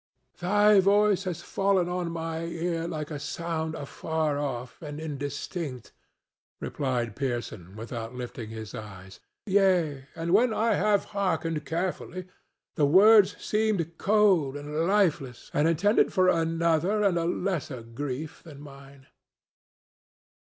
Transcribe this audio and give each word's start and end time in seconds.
"Thy 0.39 0.79
voice 0.79 1.25
has 1.25 1.43
fallen 1.43 1.87
on 1.87 2.09
my 2.09 2.45
ear 2.45 2.87
like 2.87 3.11
a 3.11 3.19
sound 3.19 3.75
afar 3.75 4.39
off 4.39 4.81
and 4.81 4.99
indistinct," 4.99 5.91
replied 6.59 7.15
Pearson, 7.15 7.75
without 7.75 8.15
lifting 8.15 8.49
his 8.49 8.73
eyes. 8.73 9.19
"Yea; 9.45 10.07
and 10.15 10.33
when 10.33 10.55
I 10.55 10.73
have 10.73 11.03
hearkened 11.13 11.67
carefully, 11.67 12.25
the 12.73 12.87
words 12.87 13.35
seemed 13.37 13.99
cold 13.99 14.57
and 14.57 14.87
lifeless 14.87 15.51
and 15.53 15.67
intended 15.67 16.11
for 16.11 16.29
another 16.29 17.03
and 17.03 17.15
a 17.15 17.25
lesser 17.25 17.83
grief 17.83 18.41
than 18.41 18.59
mine. 18.59 19.05